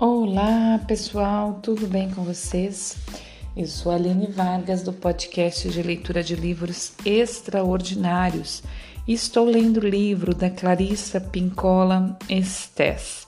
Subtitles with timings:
[0.00, 2.96] Olá, pessoal, tudo bem com vocês?
[3.56, 8.62] Eu sou a Aline Vargas do podcast de leitura de livros extraordinários
[9.08, 13.26] e estou lendo o livro da Clarissa Pincola Estés,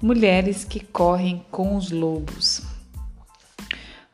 [0.00, 2.62] Mulheres que Correm com os Lobos.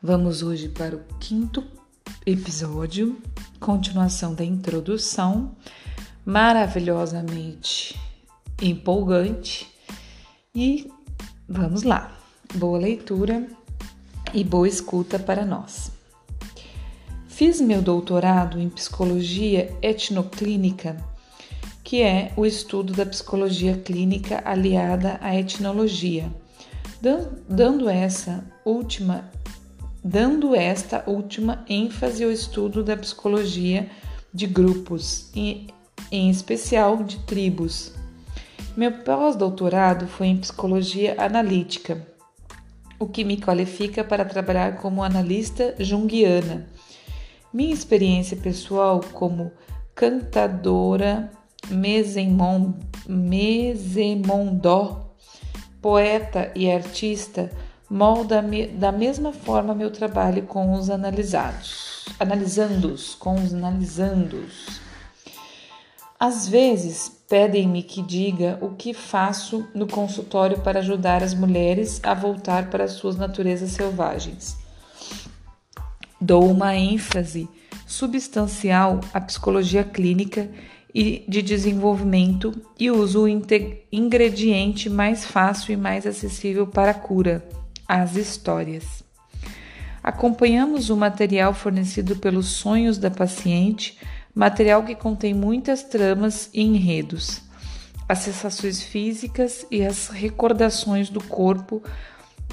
[0.01, 1.63] Vamos hoje para o quinto
[2.25, 3.21] episódio,
[3.59, 5.55] continuação da introdução,
[6.25, 7.95] maravilhosamente
[8.59, 9.69] empolgante
[10.55, 10.91] e
[11.53, 12.17] Vamos lá.
[12.55, 13.45] Boa leitura
[14.33, 15.91] e boa escuta para nós.
[17.27, 20.95] Fiz meu doutorado em psicologia etnoclínica,
[21.83, 26.31] que é o estudo da psicologia clínica aliada à etnologia,
[27.49, 29.29] dando essa última
[30.01, 33.89] dando esta última ênfase ao estudo da psicologia
[34.33, 35.67] de grupos, em,
[36.09, 37.91] em especial de tribos,
[38.75, 42.07] meu pós-doutorado foi em psicologia analítica,
[42.97, 46.67] o que me qualifica para trabalhar como analista junguiana.
[47.53, 49.51] Minha experiência pessoal como
[49.93, 51.29] cantadora
[53.07, 53.95] mesemondó,
[55.81, 57.51] poeta e artista,
[57.89, 58.41] molda
[58.73, 64.90] da mesma forma meu trabalho com os analisados, analisandos, com os analisandos.
[66.21, 72.13] Às vezes pedem-me que diga o que faço no consultório para ajudar as mulheres a
[72.13, 74.55] voltar para suas naturezas selvagens.
[76.21, 77.49] Dou uma ênfase
[77.87, 80.47] substancial à psicologia clínica
[80.93, 83.27] e de desenvolvimento e uso o
[83.91, 87.43] ingrediente mais fácil e mais acessível para a cura,
[87.87, 89.03] as histórias.
[90.03, 93.97] Acompanhamos o material fornecido pelos sonhos da paciente
[94.33, 97.41] material que contém muitas tramas e enredos,
[98.07, 101.81] as sensações físicas e as recordações do corpo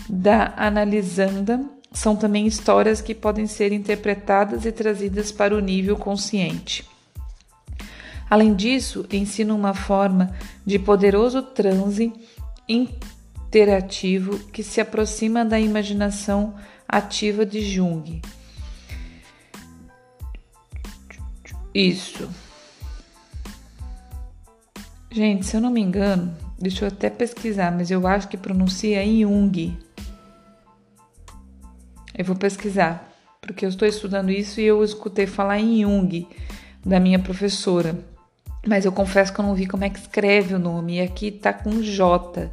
[0.08, 6.88] da analisanda são também histórias que podem ser interpretadas e trazidas para o nível consciente.
[8.30, 10.32] Além disso, ensina uma forma
[10.64, 12.12] de poderoso transe
[12.68, 16.54] interativo que se aproxima da imaginação
[16.86, 18.20] ativa de Jung
[21.78, 22.28] Isso.
[25.12, 29.00] Gente, se eu não me engano, deixa eu até pesquisar, mas eu acho que pronuncia
[29.06, 29.78] Jung.
[32.16, 33.08] Eu vou pesquisar,
[33.40, 36.26] porque eu estou estudando isso e eu escutei falar em Jung
[36.84, 37.96] da minha professora.
[38.66, 40.96] Mas eu confesso que eu não vi como é que escreve o nome.
[40.96, 42.50] E aqui tá com J.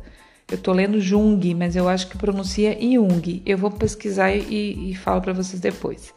[0.51, 3.41] Eu tô lendo Jung, mas eu acho que pronuncia Jung.
[3.43, 6.13] Eu vou pesquisar e, e falo para vocês depois.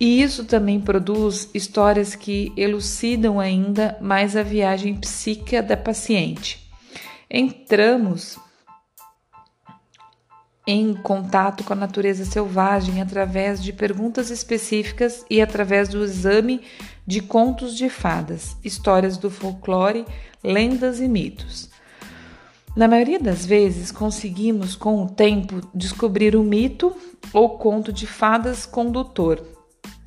[0.00, 6.70] E isso também produz histórias que elucidam ainda mais a viagem psíquica da paciente.
[7.28, 8.38] Entramos
[10.64, 16.60] em contato com a natureza selvagem através de perguntas específicas e através do exame
[17.06, 20.04] de contos de fadas, histórias do folclore,
[20.44, 21.70] lendas e mitos.
[22.76, 26.94] Na maioria das vezes, conseguimos, com o tempo, descobrir o mito
[27.32, 29.57] ou conto de fadas condutor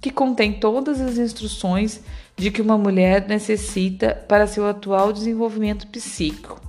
[0.02, 2.02] que contém todas as instruções
[2.36, 6.60] de que uma mulher necessita para seu atual desenvolvimento psíquico.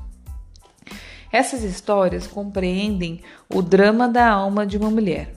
[1.32, 5.34] Essas histórias compreendem o drama da alma de uma mulher.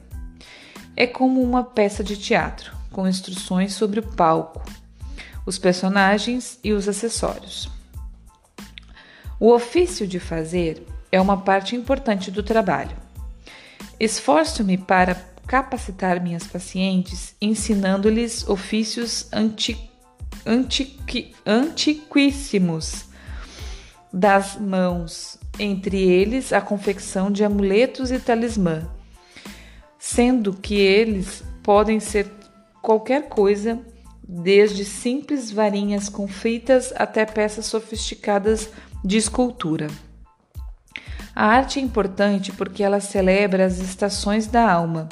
[0.94, 4.62] É como uma peça de teatro, com instruções sobre o palco,
[5.46, 7.70] os personagens e os acessórios.
[9.40, 12.96] O ofício de fazer é uma parte importante do trabalho.
[13.98, 15.16] Esforço-me para
[15.48, 19.90] capacitar minhas pacientes ensinando-lhes ofícios anti,
[20.46, 23.06] antiqui, antiquíssimos
[24.12, 28.90] das mãos, entre eles a confecção de amuletos e talismã,
[30.00, 32.32] sendo que eles podem ser
[32.82, 33.80] qualquer coisa,
[34.28, 38.70] desde simples varinhas com fitas até peças sofisticadas
[39.04, 39.88] de escultura.
[41.36, 45.10] A arte é importante porque ela celebra as estações da alma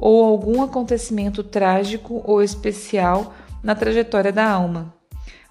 [0.00, 4.94] ou algum acontecimento trágico ou especial na trajetória da alma.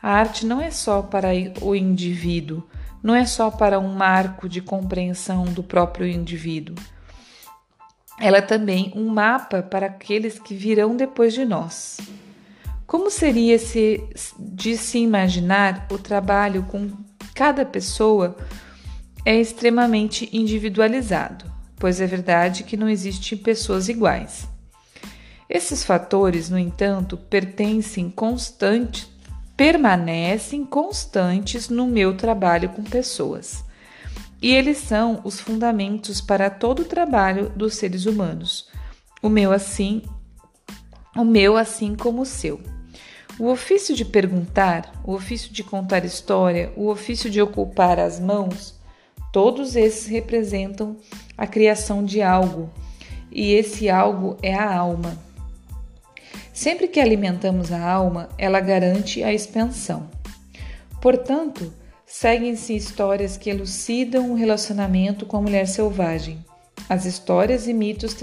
[0.02, 1.30] A arte não é só para
[1.62, 2.64] o indivíduo,
[3.02, 6.76] não é só para um marco de compreensão do próprio indivíduo.
[8.20, 12.00] Ela é também um mapa para aqueles que virão depois de nós.
[12.86, 14.02] Como seria se,
[14.40, 16.90] de se imaginar o trabalho com
[17.36, 18.36] cada pessoa
[19.26, 24.48] é extremamente individualizado pois é verdade que não existem pessoas iguais.
[25.50, 29.08] Esses fatores, no entanto, pertencem constante,
[29.56, 33.66] permanecem constantes no meu trabalho com pessoas.
[34.40, 38.70] e eles são os fundamentos para todo o trabalho dos seres humanos.
[39.20, 40.04] O meu assim,
[41.16, 42.62] o meu assim como o seu.
[43.40, 48.80] O ofício de perguntar, o ofício de contar história, o ofício de ocupar as mãos,
[49.34, 50.98] todos esses representam
[51.38, 52.70] a criação de algo,
[53.32, 55.18] e esse algo é a alma.
[56.52, 60.10] Sempre que alimentamos a alma, ela garante a expansão.
[61.00, 61.72] Portanto,
[62.06, 66.44] seguem-se histórias que elucidam o relacionamento com a mulher selvagem.
[66.90, 68.16] As histórias e mitos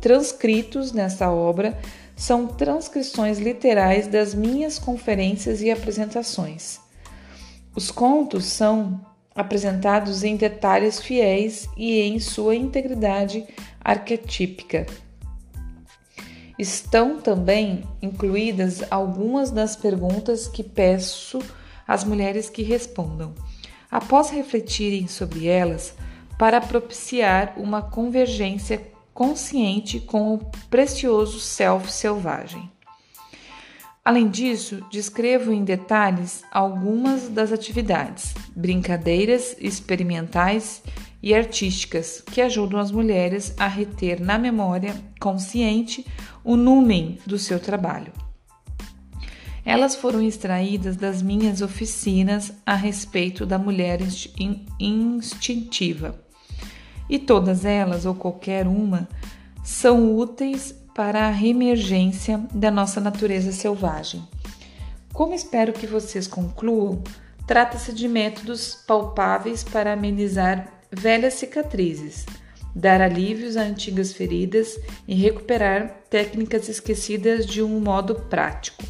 [0.00, 1.78] transcritos nessa obra
[2.16, 6.78] são transcrições literais das minhas conferências e apresentações.
[7.74, 9.00] Os contos são
[9.34, 13.46] apresentados em detalhes fiéis e em sua integridade
[13.80, 14.86] arquetípica.
[16.58, 21.40] Estão também incluídas algumas das perguntas que peço
[21.86, 23.34] às mulheres que respondam,
[23.90, 25.94] após refletirem sobre elas,
[26.38, 28.80] para propiciar uma convergência
[29.14, 30.38] consciente com o
[30.70, 32.70] precioso self selvagem.
[34.04, 40.82] Além disso, descrevo em detalhes algumas das atividades, brincadeiras experimentais
[41.22, 46.04] e artísticas que ajudam as mulheres a reter na memória consciente
[46.42, 48.12] o numen do seu trabalho.
[49.64, 54.00] Elas foram extraídas das minhas oficinas a respeito da mulher
[54.80, 56.20] instintiva
[57.08, 59.08] e todas elas, ou qualquer uma,
[59.62, 64.22] são úteis para a reemergência da nossa natureza selvagem.
[65.12, 67.02] Como espero que vocês concluam,
[67.46, 72.26] trata-se de métodos palpáveis para amenizar velhas cicatrizes,
[72.74, 78.82] dar alívios a antigas feridas e recuperar técnicas esquecidas de um modo prático.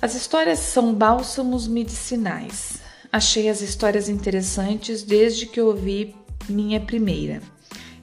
[0.00, 2.80] As histórias são bálsamos medicinais.
[3.12, 6.14] Achei as histórias interessantes desde que ouvi
[6.48, 7.42] minha primeira.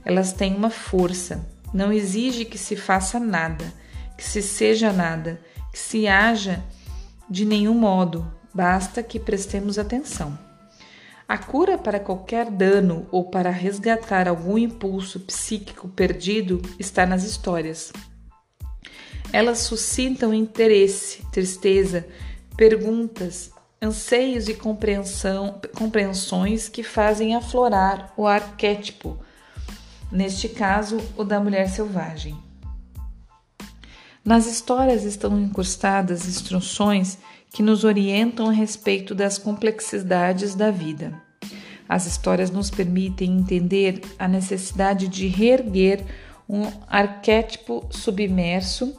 [0.08, 3.66] Elas têm uma força, não exige que se faça nada,
[4.18, 5.38] que se seja nada,
[5.70, 6.64] que se haja
[7.30, 10.40] de nenhum modo, basta que prestemos atenção.
[11.28, 17.92] A cura para qualquer dano ou para resgatar algum impulso psíquico perdido está nas histórias.
[19.34, 22.08] Elas suscitam interesse, tristeza,
[22.56, 23.52] perguntas,
[23.82, 24.58] anseios e
[25.76, 29.20] compreensões que fazem aflorar o arquétipo,
[30.12, 32.38] neste caso, o da mulher selvagem.
[34.24, 37.18] Nas histórias estão incrustadas instruções
[37.54, 41.14] que nos orientam a respeito das complexidades da vida.
[41.88, 46.04] As histórias nos permitem entender a necessidade de reerguer
[46.50, 48.94] um arquétipo submerso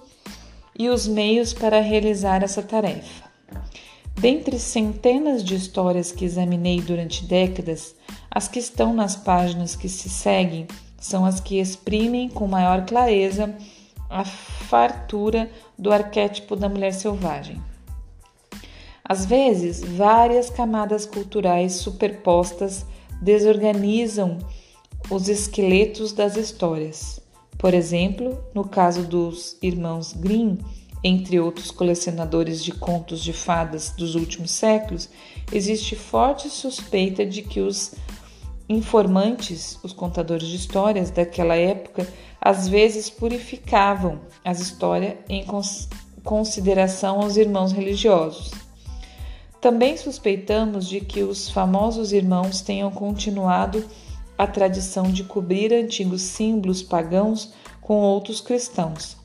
[0.78, 3.28] e os meios para realizar essa tarefa.
[4.19, 7.94] Dentre centenas de histórias que examinei durante décadas,
[8.31, 10.66] as que estão nas páginas que se seguem
[10.98, 13.54] são as que exprimem com maior clareza
[14.10, 17.60] a fartura do arquétipo da mulher selvagem.
[19.04, 22.84] Às vezes, várias camadas culturais superpostas
[23.22, 24.38] desorganizam
[25.10, 27.20] os esqueletos das histórias.
[27.56, 30.58] Por exemplo, no caso dos irmãos Grimm,
[31.02, 35.08] entre outros colecionadores de contos de fadas dos últimos séculos,
[35.52, 37.94] existe forte suspeita de que os
[38.68, 42.06] informantes, os contadores de histórias daquela época,
[42.40, 45.44] às vezes purificavam as histórias em
[46.22, 48.52] consideração aos irmãos religiosos.
[49.60, 53.84] Também suspeitamos de que os famosos irmãos tenham continuado
[54.37, 59.16] a tradição de cobrir antigos símbolos pagãos com outros cristãos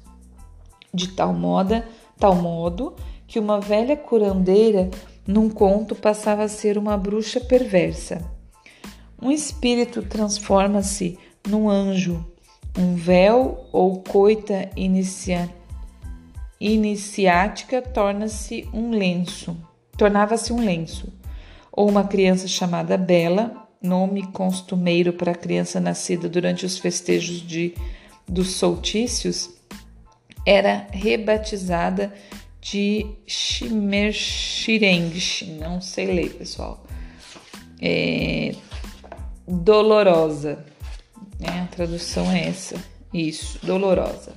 [0.94, 1.88] de tal moda,
[2.20, 2.94] tal modo
[3.28, 4.92] que uma velha curandeira
[5.26, 8.33] num conto passava a ser uma bruxa perversa.
[9.24, 12.26] Um espírito transforma-se num anjo,
[12.78, 15.50] um véu ou coita inicia...
[16.60, 19.56] iniciática torna-se um lenço,
[19.98, 21.08] tornava-se um lenço,
[21.72, 27.74] ou uma criança chamada Bela, nome costumeiro para criança nascida durante os festejos de
[28.28, 29.52] dos soltícios,
[30.46, 32.14] era rebatizada
[32.60, 36.86] de Shimershirengsh, não sei ler, pessoal.
[37.82, 38.54] É,
[39.62, 40.66] dolorosa,
[41.40, 41.62] né?
[41.62, 42.76] a tradução é essa,
[43.14, 44.34] isso, dolorosa.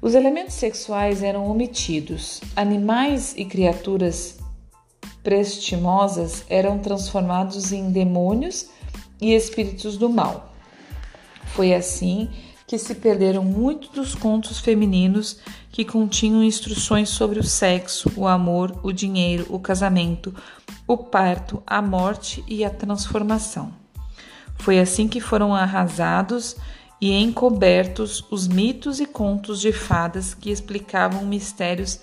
[0.00, 2.40] Os elementos sexuais eram omitidos.
[2.54, 4.38] Animais e criaturas
[5.24, 8.68] prestimosas eram transformados em demônios
[9.20, 10.52] e espíritos do mal.
[11.46, 12.30] Foi assim
[12.68, 15.38] que se perderam muitos dos contos femininos
[15.72, 20.34] que continham instruções sobre o sexo, o amor, o dinheiro, o casamento,
[20.86, 23.72] o parto, a morte e a transformação.
[24.58, 26.56] Foi assim que foram arrasados
[27.00, 32.00] e encobertos os mitos e contos de fadas que explicavam mistérios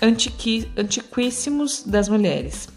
[0.00, 2.68] antiqui, antiquíssimos das mulheres.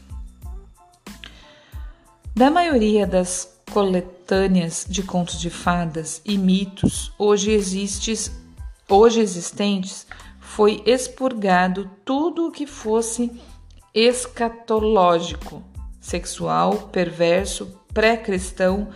[2.35, 8.31] Da maioria das coletâneas de contos de fadas e mitos hoje, existes,
[8.89, 10.05] hoje existentes,
[10.39, 13.31] foi expurgado tudo o que fosse
[13.93, 15.63] escatológico,
[15.99, 18.89] sexual, perverso, pré-cristão,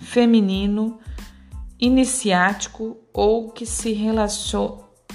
[0.00, 0.98] feminino,
[1.78, 3.92] iniciático ou que se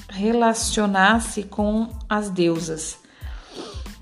[0.09, 2.99] relacionasse com as deusas,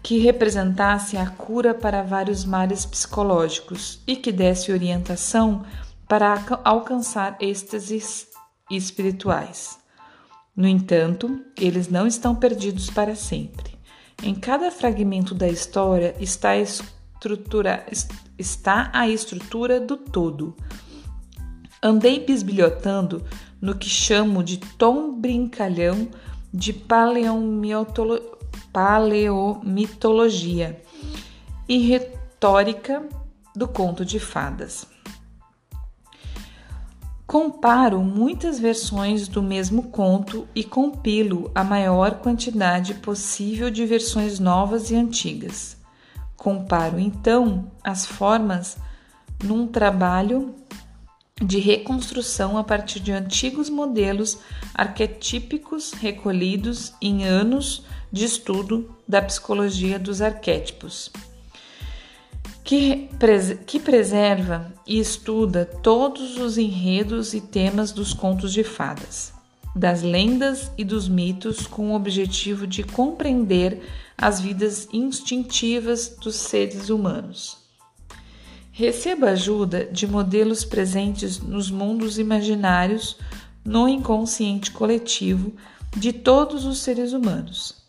[0.01, 5.65] que representasse a cura para vários males psicológicos e que desse orientação
[6.07, 8.27] para alcançar êxtases
[8.69, 9.77] espirituais.
[10.55, 13.77] No entanto, eles não estão perdidos para sempre.
[14.21, 16.59] Em cada fragmento da história está a
[17.19, 17.85] estrutura,
[18.37, 20.55] está a estrutura do todo.
[21.83, 23.25] Andei bisbilhotando
[23.61, 26.07] no que chamo de tom brincalhão
[26.53, 26.71] de
[28.71, 30.81] paleomitologia
[31.67, 33.05] e retórica
[33.53, 34.87] do conto de fadas.
[37.27, 44.89] Comparo muitas versões do mesmo conto e compilo a maior quantidade possível de versões novas
[44.89, 45.78] e antigas.
[46.39, 48.77] Comparo então as formas
[49.43, 50.55] num trabalho
[51.39, 54.39] de reconstrução a partir de antigos modelos
[54.73, 61.11] arquetípicos recolhidos em anos de estudo da psicologia dos arquétipos
[62.69, 63.09] que,
[63.65, 69.33] que preserva e estuda todos os enredos e temas dos contos de fadas,
[69.75, 73.81] das lendas e dos mitos com o objetivo de compreender
[74.21, 77.57] as vidas instintivas dos seres humanos.
[78.71, 83.17] Receba ajuda de modelos presentes nos mundos imaginários,
[83.63, 85.53] no inconsciente coletivo
[85.95, 87.79] de todos os seres humanos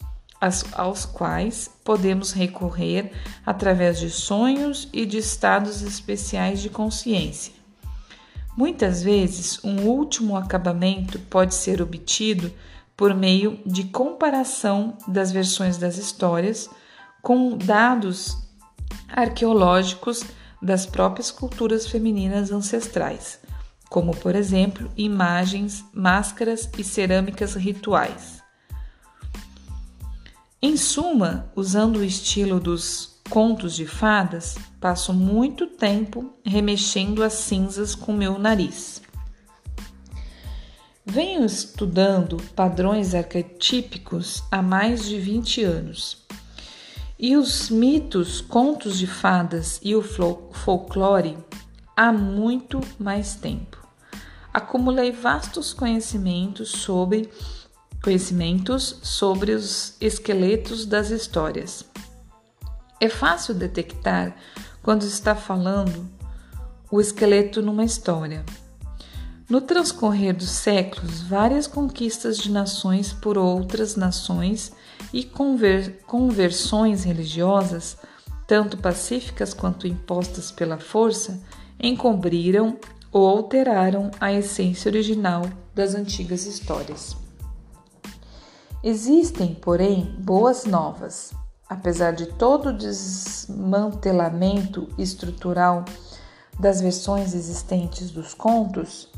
[0.72, 3.12] aos quais podemos recorrer
[3.44, 7.52] através de sonhos e de estados especiais de consciência.
[8.56, 12.50] Muitas vezes, um último acabamento pode ser obtido
[13.00, 16.68] por meio de comparação das versões das histórias
[17.22, 18.36] com dados
[19.08, 20.22] arqueológicos
[20.60, 23.40] das próprias culturas femininas ancestrais,
[23.88, 28.42] como, por exemplo, imagens, máscaras e cerâmicas rituais.
[30.60, 37.94] Em suma, usando o estilo dos contos de fadas, passo muito tempo remexendo as cinzas
[37.94, 38.99] com meu nariz.
[41.12, 46.24] Venho estudando padrões arquetípicos há mais de 20 anos.
[47.18, 51.36] E os mitos, contos de fadas e o folclore
[51.96, 53.84] há muito mais tempo.
[54.54, 57.28] Acumulei vastos conhecimentos sobre
[58.00, 61.84] conhecimentos sobre os esqueletos das histórias.
[63.00, 64.36] É fácil detectar
[64.80, 66.08] quando está falando
[66.88, 68.44] o esqueleto numa história.
[69.50, 74.70] No transcorrer dos séculos, várias conquistas de nações por outras nações
[75.12, 77.96] e conver conversões religiosas,
[78.46, 81.42] tanto pacíficas quanto impostas pela força,
[81.82, 82.78] encobriram
[83.10, 85.42] ou alteraram a essência original
[85.74, 87.16] das antigas histórias.
[88.84, 91.32] Existem, porém, boas novas.
[91.68, 95.84] Apesar de todo o desmantelamento estrutural
[96.56, 99.09] das versões existentes dos contos,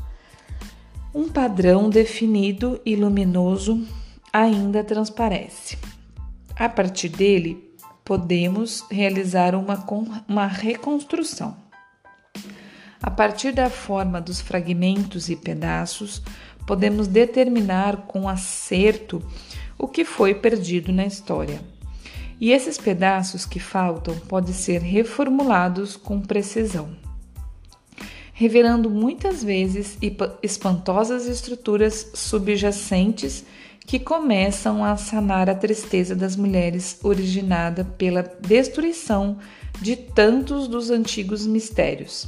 [1.13, 3.85] um padrão definido e luminoso
[4.31, 5.77] ainda transparece.
[6.55, 7.71] A partir dele,
[8.03, 9.85] podemos realizar uma,
[10.27, 11.55] uma reconstrução.
[13.01, 16.21] A partir da forma dos fragmentos e pedaços,
[16.65, 19.21] podemos determinar com acerto
[19.77, 21.61] o que foi perdido na história.
[22.39, 26.95] E esses pedaços que faltam podem ser reformulados com precisão,
[28.33, 29.97] revelando muitas vezes
[30.41, 33.45] espantosas estruturas subjacentes
[33.85, 39.37] que começam a sanar a tristeza das mulheres originada pela destruição
[39.81, 42.27] de tantos dos antigos mistérios.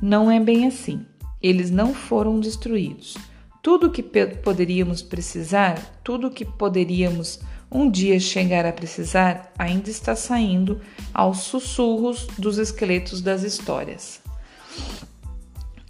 [0.00, 1.06] Não é bem assim.
[1.40, 3.16] Eles não foram destruídos
[3.62, 7.38] tudo que poderíamos precisar, tudo que poderíamos
[7.70, 10.80] um dia chegar a precisar, ainda está saindo
[11.14, 14.20] aos sussurros dos esqueletos das histórias.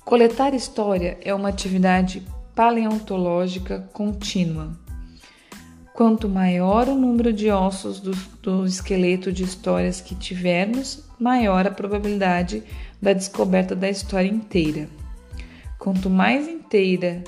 [0.04, 4.76] Coletar história é uma atividade paleontológica contínua.
[5.94, 8.10] Quanto maior o número de ossos do,
[8.42, 12.64] do esqueleto de histórias que tivermos, maior a probabilidade
[13.00, 14.88] da descoberta da história inteira.
[15.78, 17.22] Quanto mais inteira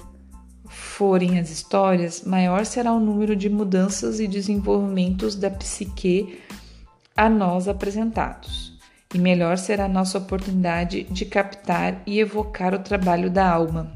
[0.69, 6.41] forem as histórias, maior será o número de mudanças e desenvolvimentos da psique
[7.17, 8.74] a nós apresentados,
[9.15, 13.93] e melhor será a nossa oportunidade de captar e evocar o trabalho da alma.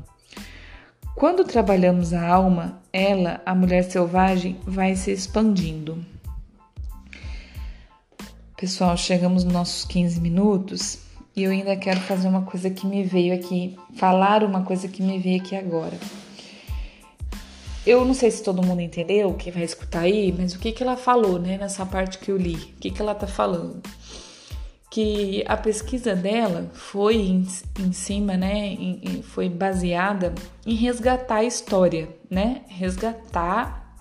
[1.17, 6.07] Quando trabalhamos a alma, ela, a mulher selvagem, vai se expandindo.
[8.57, 11.01] Pessoal, chegamos nos nossos 15 minutos
[11.35, 15.03] e eu ainda quero fazer uma coisa que me veio aqui, falar uma coisa que
[15.03, 15.99] me veio aqui agora.
[17.85, 20.83] Eu não sei se todo mundo entendeu, quem vai escutar aí, mas o que, que
[20.83, 22.55] ela falou, né, nessa parte que eu li?
[22.55, 23.83] O que, que ela tá falando?
[24.91, 27.47] Que a pesquisa dela foi em,
[27.79, 30.35] em cima, né, em, foi baseada
[30.67, 33.95] em resgatar a história, né, resgatar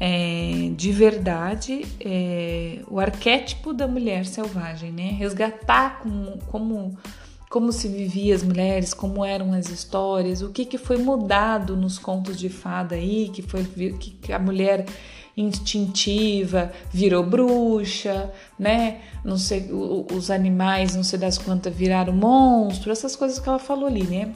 [0.00, 6.98] é, de verdade é, o arquétipo da mulher selvagem, né, resgatar como, como
[7.52, 11.98] como se vivia as mulheres, como eram as histórias, o que, que foi mudado nos
[11.98, 14.86] contos de fada aí, que foi que a mulher
[15.36, 19.00] instintiva virou bruxa, né?
[19.24, 23.86] Não sei, os animais, não sei das quantas, viraram monstro, essas coisas que ela falou
[23.86, 24.32] ali, né?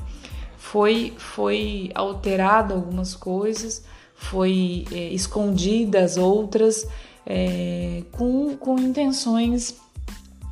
[0.56, 3.84] Foi, foi alterado algumas coisas,
[4.14, 6.86] foi é, escondidas outras,
[7.24, 9.76] é, com, com intenções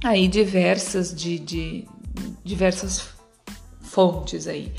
[0.04, 1.88] aí diversas de, de,
[2.44, 3.08] diversas
[3.80, 4.72] fontes aí.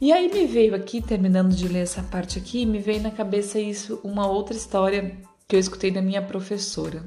[0.00, 3.58] E aí me veio aqui, terminando de ler essa parte aqui, me veio na cabeça
[3.58, 5.16] isso, uma outra história
[5.48, 7.02] que eu escutei da minha professora.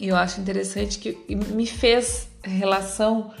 [0.00, 3.32] E eu acho interessante que me fez relação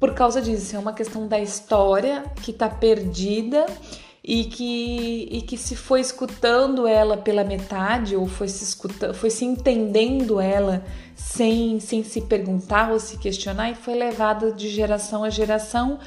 [0.00, 0.76] por causa disso.
[0.76, 3.66] É uma questão da história que está perdida
[4.24, 8.76] e que, e que se foi escutando ela pela metade ou foi se
[9.14, 14.68] foi se entendendo ela sem, sem se perguntar ou se questionar e foi levada de
[14.68, 15.98] geração a geração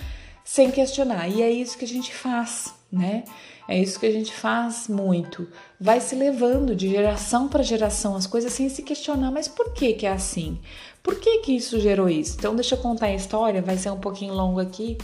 [0.51, 1.29] sem questionar.
[1.29, 3.23] E é isso que a gente faz, né?
[3.69, 5.47] É isso que a gente faz muito.
[5.79, 9.93] Vai se levando de geração para geração as coisas sem se questionar, mas por que
[9.93, 10.59] que é assim?
[11.01, 12.35] Por que que isso gerou isso?
[12.37, 14.97] Então deixa eu contar a história, vai ser um pouquinho longo aqui.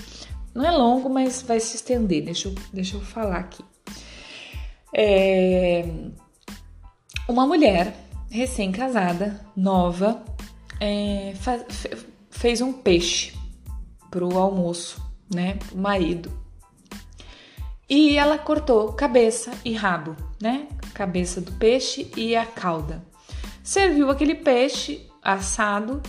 [0.54, 2.26] Não é longo, mas vai se estender.
[2.26, 3.64] Deixa eu, deixa eu falar aqui.
[4.94, 5.86] É...
[7.26, 7.96] Uma mulher
[8.30, 10.22] recém-casada, nova,
[10.82, 11.34] é,
[12.30, 13.34] fez um peixe
[14.12, 15.58] pro almoço, né?
[15.72, 16.32] O marido.
[17.90, 20.68] E ela cortou cabeça e rabo, né?
[20.94, 23.02] Cabeça do peixe e a cauda.
[23.64, 26.02] Serviu aquele peixe assado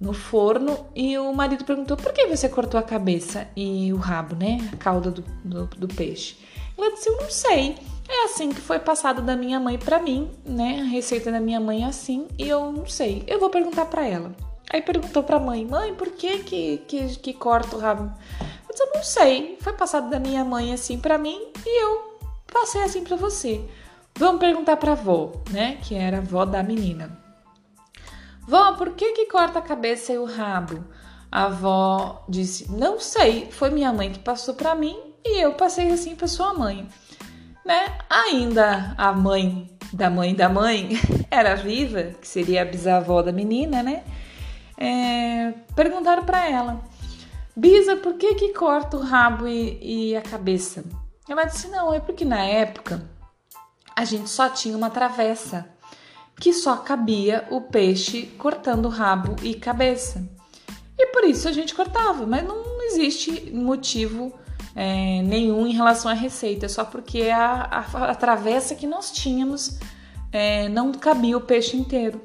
[0.00, 4.34] no forno e o marido perguntou: por que você cortou a cabeça e o rabo,
[4.34, 4.70] né?
[4.72, 6.36] A cauda do, do, do peixe.
[6.76, 7.76] Ela disse: eu não sei.
[8.08, 10.80] É assim que foi passado da minha mãe para mim, né?
[10.80, 13.22] A receita da minha mãe é assim e eu não sei.
[13.26, 14.34] Eu vou perguntar para ela.
[14.72, 18.68] Aí perguntou para a mãe: "Mãe, por que que, que que corta o rabo?" Eu
[18.70, 19.58] disse: "Eu não sei.
[19.60, 22.18] Foi passado da minha mãe assim para mim e eu
[22.52, 23.60] passei assim para você."
[24.16, 25.78] Vamos perguntar para a avó, né?
[25.82, 27.18] Que era a avó da menina.
[28.46, 30.84] Vó, por que que corta a cabeça e o rabo?
[31.30, 33.48] A avó disse: "Não sei.
[33.50, 36.88] Foi minha mãe que passou para mim e eu passei assim para sua mãe."
[37.64, 37.98] né?
[38.08, 40.90] Ainda a mãe da mãe da mãe
[41.30, 44.02] era viva, que seria a bisavó da menina, né?
[44.80, 46.82] É, perguntaram para ela,
[47.60, 50.82] Bisa, por que que corta o rabo e, e a cabeça?
[51.28, 53.06] Ela disse, não, é porque na época
[53.94, 55.68] a gente só tinha uma travessa
[56.36, 60.26] que só cabia o peixe cortando rabo e cabeça.
[60.96, 64.32] E por isso a gente cortava, mas não existe motivo
[64.74, 69.78] é, nenhum em relação à receita, só porque a, a, a travessa que nós tínhamos
[70.32, 72.22] é, não cabia o peixe inteiro.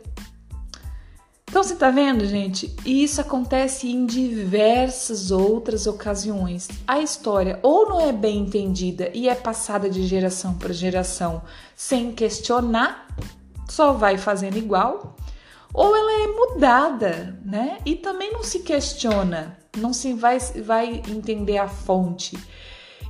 [1.56, 2.76] Então você tá vendo, gente?
[2.86, 6.68] Isso acontece em diversas outras ocasiões.
[6.86, 11.42] A história ou não é bem entendida e é passada de geração para geração
[11.74, 13.08] sem questionar,
[13.70, 15.16] só vai fazendo igual,
[15.74, 17.78] ou ela é mudada, né?
[17.86, 22.38] E também não se questiona não se vai, vai entender a fonte.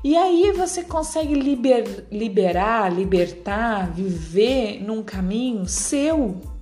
[0.03, 6.55] E aí você consegue liber, liberar, libertar, viver num caminho seu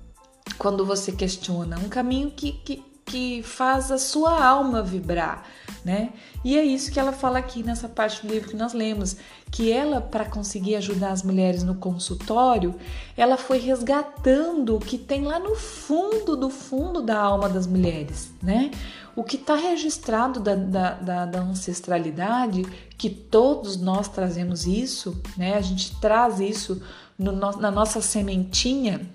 [0.58, 5.44] quando você questiona, um caminho que, que, que faz a sua alma vibrar,
[5.84, 6.12] né?
[6.44, 9.16] E é isso que ela fala aqui nessa parte do livro que nós lemos,
[9.50, 12.74] que ela para conseguir ajudar as mulheres no consultório,
[13.16, 18.32] ela foi resgatando o que tem lá no fundo do fundo da alma das mulheres,
[18.42, 18.70] né?
[19.16, 22.62] O que está registrado da, da, da, da, ancestralidade,
[22.98, 25.54] que todos nós trazemos isso, né?
[25.54, 26.82] A gente traz isso
[27.18, 29.08] no, na nossa sementinha,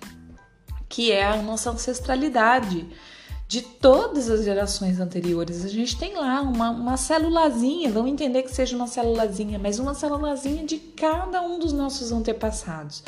[0.90, 2.84] que é a nossa ancestralidade
[3.46, 5.64] de todas as gerações anteriores.
[5.64, 9.94] A gente tem lá uma, uma célulazinha, vamos entender que seja uma célulazinha, mas uma
[9.94, 13.04] célulazinha de cada um dos nossos antepassados.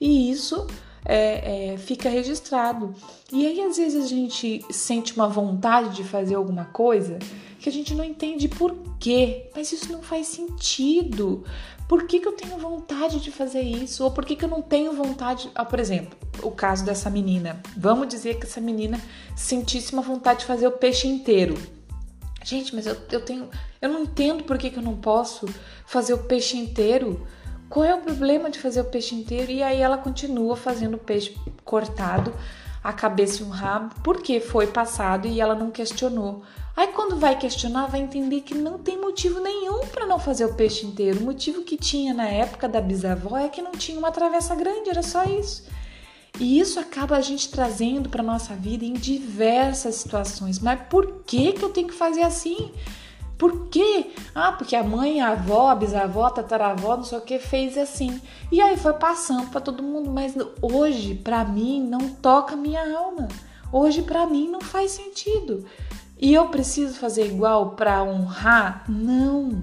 [0.00, 0.66] E isso
[1.04, 2.92] é, é, fica registrado.
[3.32, 7.18] E aí, às vezes, a gente sente uma vontade de fazer alguma coisa
[7.62, 11.44] que a gente não entende por quê, mas isso não faz sentido.
[11.88, 14.02] Por que, que eu tenho vontade de fazer isso?
[14.02, 15.50] Ou por que, que eu não tenho vontade?
[15.54, 17.60] Ah, por exemplo, o caso dessa menina.
[17.76, 19.00] Vamos dizer que essa menina
[19.36, 21.54] sentisse uma vontade de fazer o peixe inteiro.
[22.44, 23.48] Gente, mas eu, eu tenho.
[23.80, 25.46] Eu não entendo por que, que eu não posso
[25.86, 27.26] fazer o peixe inteiro.
[27.68, 29.52] Qual é o problema de fazer o peixe inteiro?
[29.52, 32.34] E aí ela continua fazendo o peixe cortado,
[32.82, 36.42] a cabeça e o rabo, porque foi passado e ela não questionou.
[36.76, 40.54] Aí quando vai questionar, vai entender que não tem motivo nenhum para não fazer o
[40.54, 41.20] peixe inteiro.
[41.20, 44.88] O motivo que tinha na época da bisavó é que não tinha uma travessa grande,
[44.88, 45.64] era só isso.
[46.40, 50.58] E isso acaba a gente trazendo para nossa vida em diversas situações.
[50.58, 52.72] Mas por que que eu tenho que fazer assim?
[53.42, 54.12] Por quê?
[54.32, 57.76] Ah, porque a mãe, a avó, a bisavó, a tataravó, não sei o que, fez
[57.76, 58.20] assim.
[58.52, 60.12] E aí foi passando para todo mundo.
[60.12, 63.26] Mas hoje, para mim, não toca minha alma.
[63.72, 65.64] Hoje, para mim, não faz sentido.
[66.20, 68.84] E eu preciso fazer igual para honrar?
[68.88, 69.60] Não.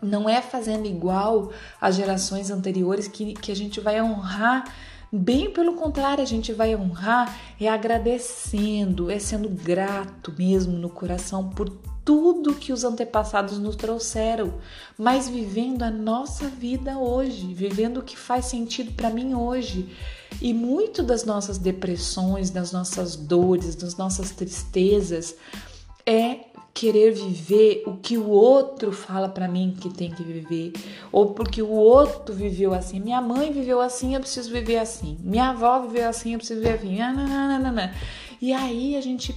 [0.00, 4.64] Não é fazendo igual às gerações anteriores que, que a gente vai honrar.
[5.12, 11.50] Bem pelo contrário, a gente vai honrar é agradecendo, é sendo grato mesmo no coração
[11.50, 11.68] por
[12.04, 14.54] tudo que os antepassados nos trouxeram,
[14.98, 19.88] mas vivendo a nossa vida hoje, vivendo o que faz sentido para mim hoje.
[20.42, 25.34] E muito das nossas depressões, das nossas dores, das nossas tristezas,
[26.04, 30.72] é querer viver o que o outro fala para mim que tem que viver,
[31.12, 32.98] ou porque o outro viveu assim.
[32.98, 35.16] Minha mãe viveu assim, eu preciso viver assim.
[35.22, 36.98] Minha avó viveu assim, eu preciso viver assim.
[38.42, 39.34] E aí a gente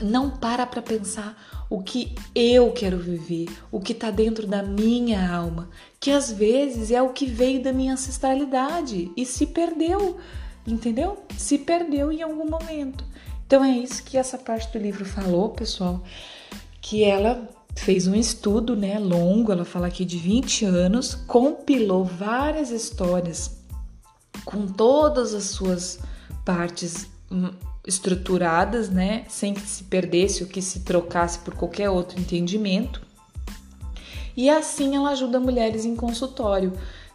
[0.00, 5.34] não para para pensar o que eu quero viver, o que está dentro da minha
[5.34, 10.18] alma, que às vezes é o que veio da minha ancestralidade e se perdeu,
[10.66, 11.24] entendeu?
[11.38, 13.02] Se perdeu em algum momento.
[13.46, 16.02] Então é isso que essa parte do livro falou, pessoal,
[16.82, 22.70] que ela fez um estudo, né, longo, ela fala aqui de 20 anos, compilou várias
[22.70, 23.62] histórias
[24.44, 26.00] com todas as suas
[26.44, 27.50] partes hum,
[27.86, 33.02] estruturadas, né, sem que se perdesse ou que se trocasse por qualquer outro entendimento.
[34.36, 36.72] E assim ela ajuda mulheres em consultório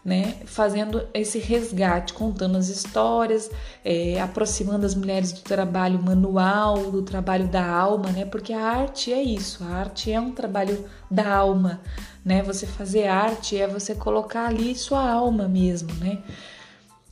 [0.08, 3.52] né, fazendo esse resgate, contando as histórias,
[3.84, 9.12] é, aproximando as mulheres do trabalho manual, do trabalho da alma, né, porque a arte
[9.12, 11.82] é isso, a arte é um trabalho da alma,
[12.24, 16.20] né, você fazer arte é você colocar ali sua alma mesmo, né,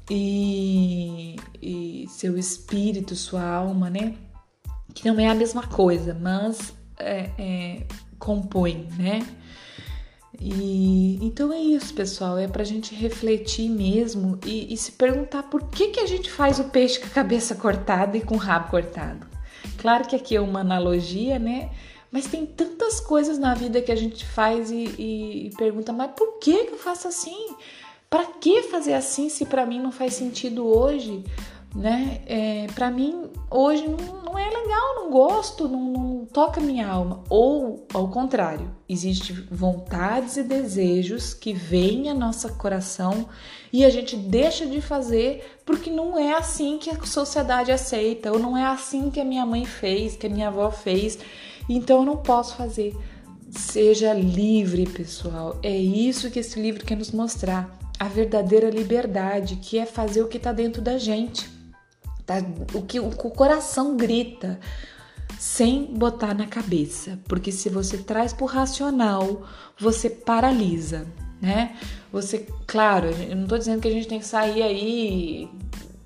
[0.09, 4.15] e, e seu espírito, sua alma, né,
[4.93, 7.87] que não é a mesma coisa, mas é, é,
[8.17, 9.25] compõe, né,
[10.39, 12.37] e então é isso, pessoal.
[12.37, 16.29] É para a gente refletir mesmo e, e, se perguntar por que, que a gente
[16.29, 19.25] faz o peixe com a cabeça cortada e com o rabo cortado.
[19.77, 21.71] Claro que aqui é uma analogia, né?
[22.11, 26.11] Mas tem tantas coisas na vida que a gente faz e, e, e pergunta, mas
[26.15, 27.55] por que, que eu faço assim?
[28.15, 31.21] Para que fazer assim se para mim não faz sentido hoje?
[31.75, 32.21] né?
[32.25, 37.21] É, para mim, hoje não, não, é legal, não gosto, não, não toca minha alma.
[37.29, 43.27] Ou, ao contrário, existem vontades e desejos que vêm ao nosso coração
[43.73, 48.39] e a gente deixa de fazer porque não é assim que a sociedade aceita, ou
[48.39, 51.19] não é assim que a minha mãe fez, que a minha avó fez,
[51.67, 52.95] então eu não posso fazer.
[53.51, 55.59] Seja livre, pessoal.
[55.61, 57.84] É isso que esse livro quer nos mostrar.
[57.99, 61.55] A verdadeira liberdade, que é fazer o que está dentro da gente
[62.25, 62.35] tá?
[62.73, 64.59] O que o coração grita
[65.37, 69.43] sem botar na cabeça, porque se você traz pro racional,
[69.77, 71.05] você paralisa,
[71.41, 71.75] né?
[72.11, 75.49] Você, claro, eu não tô dizendo que a gente tem que sair aí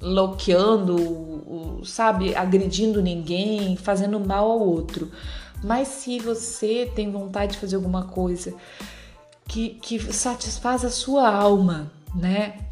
[0.01, 5.11] loqueando, sabe, agredindo ninguém, fazendo mal ao outro.
[5.63, 8.53] Mas se você tem vontade de fazer alguma coisa
[9.49, 12.69] que, que satisfaz a sua alma, né?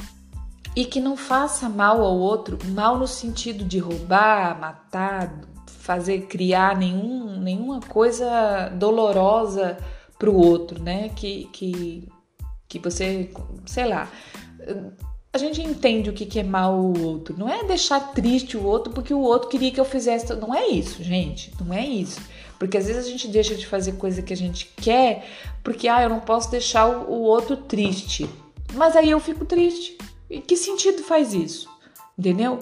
[0.78, 6.78] e que não faça mal ao outro, mal no sentido de roubar, matar, fazer criar
[6.78, 9.76] nenhum, nenhuma coisa dolorosa
[10.20, 11.10] para o outro, né?
[11.16, 12.08] Que, que,
[12.70, 13.32] que você,
[13.66, 14.08] sei lá,
[15.34, 17.36] a gente entende o que, que é mal o outro.
[17.36, 20.32] Não é deixar triste o outro porque o outro queria que eu fizesse.
[20.36, 21.52] Não é isso, gente.
[21.60, 22.22] Não é isso.
[22.58, 25.26] Porque às vezes a gente deixa de fazer coisa que a gente quer
[25.68, 28.30] porque, ah, eu não posso deixar o, outro triste.
[28.74, 29.98] Mas aí eu fico triste.
[30.30, 31.68] E que sentido faz isso?
[32.18, 32.60] Entendeu?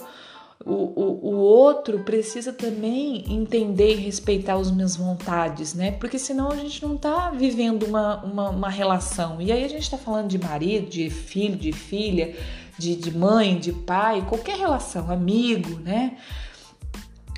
[0.66, 5.92] O, o, o outro precisa também entender e respeitar as minhas vontades, né?
[5.92, 9.40] Porque senão a gente não tá vivendo uma, uma, uma relação.
[9.40, 12.36] E aí a gente tá falando de marido, de filho, de filha,
[12.76, 16.18] de, de mãe, de pai, qualquer relação, amigo, né?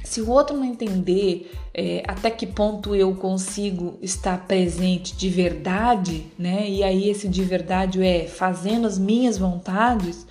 [0.07, 6.25] Se o outro não entender é, até que ponto eu consigo estar presente de verdade,
[6.39, 6.65] né?
[6.67, 10.25] E aí esse de verdade é fazendo as minhas vontades,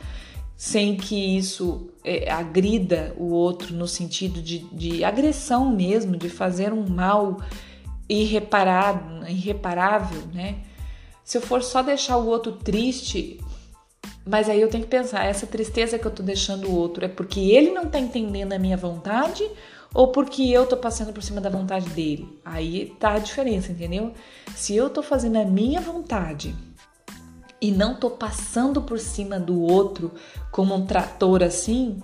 [0.56, 6.72] sem que isso é, agrida o outro no sentido de, de agressão mesmo, de fazer
[6.72, 7.36] um mal
[8.08, 10.56] irreparável, irreparável, né?
[11.22, 13.38] Se eu for só deixar o outro triste,
[14.26, 17.08] mas aí eu tenho que pensar, essa tristeza que eu tô deixando o outro é
[17.08, 19.48] porque ele não tá entendendo a minha vontade
[19.94, 22.36] ou porque eu tô passando por cima da vontade dele?
[22.44, 24.12] Aí tá a diferença, entendeu?
[24.54, 26.56] Se eu tô fazendo a minha vontade
[27.62, 30.10] e não tô passando por cima do outro
[30.50, 32.02] como um trator assim,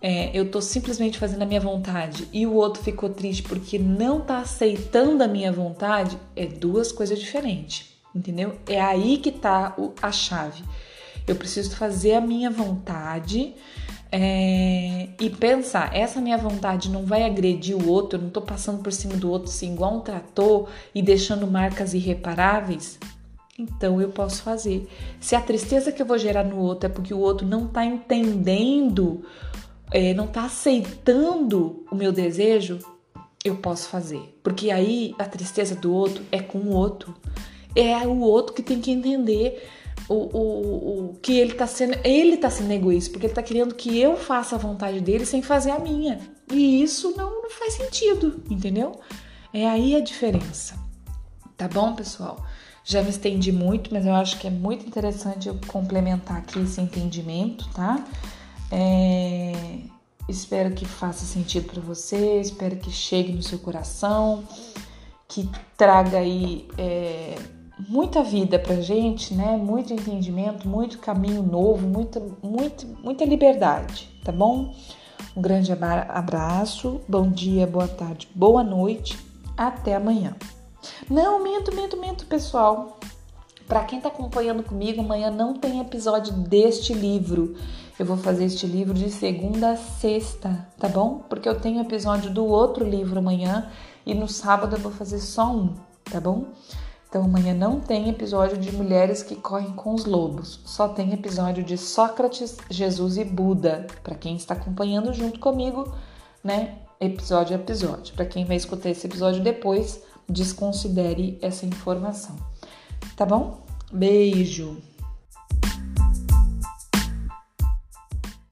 [0.00, 4.20] é, eu tô simplesmente fazendo a minha vontade e o outro ficou triste porque não
[4.20, 8.56] tá aceitando a minha vontade, é duas coisas diferentes, entendeu?
[8.68, 10.62] É aí que tá a chave.
[11.30, 13.54] Eu preciso fazer a minha vontade
[14.10, 18.82] é, e pensar: essa minha vontade não vai agredir o outro, eu não tô passando
[18.82, 22.98] por cima do outro assim, igual um trator e deixando marcas irreparáveis.
[23.56, 24.88] Então eu posso fazer.
[25.20, 27.84] Se a tristeza que eu vou gerar no outro é porque o outro não tá
[27.84, 29.22] entendendo,
[29.92, 32.80] é, não tá aceitando o meu desejo,
[33.44, 34.36] eu posso fazer.
[34.42, 37.14] Porque aí a tristeza do outro é com o outro.
[37.76, 39.62] É o outro que tem que entender
[40.08, 41.98] o, o, o que ele tá sendo.
[42.04, 45.42] Ele tá sendo egoísta, porque ele tá querendo que eu faça a vontade dele sem
[45.42, 46.20] fazer a minha.
[46.50, 49.00] E isso não, não faz sentido, entendeu?
[49.52, 50.78] É aí a diferença.
[51.56, 52.44] Tá bom, pessoal?
[52.84, 56.80] Já me estendi muito, mas eu acho que é muito interessante eu complementar aqui esse
[56.80, 58.04] entendimento, tá?
[58.70, 59.80] É...
[60.28, 64.44] Espero que faça sentido para você, espero que chegue no seu coração,
[65.28, 66.68] que traga aí.
[66.78, 67.34] É
[67.88, 69.56] muita vida pra gente, né?
[69.56, 74.74] Muito entendimento, muito caminho novo, muita, muita, muita liberdade, tá bom?
[75.36, 79.18] Um grande abraço, bom dia, boa tarde, boa noite,
[79.56, 80.36] até amanhã.
[81.08, 82.98] Não, minto, minto, minto, pessoal.
[83.66, 87.54] Para quem tá acompanhando comigo, amanhã não tem episódio deste livro.
[87.98, 91.22] Eu vou fazer este livro de segunda a sexta, tá bom?
[91.28, 93.70] Porque eu tenho episódio do outro livro amanhã
[94.04, 96.46] e no sábado eu vou fazer só um, tá bom?
[97.10, 101.64] Então amanhã não tem episódio de mulheres que correm com os lobos, só tem episódio
[101.64, 105.92] de Sócrates, Jesus e Buda, para quem está acompanhando junto comigo,
[106.42, 106.78] né?
[107.00, 108.14] Episódio a episódio.
[108.14, 112.36] Para quem vai escutar esse episódio depois, desconsidere essa informação.
[113.16, 113.60] Tá bom?
[113.90, 114.80] Beijo.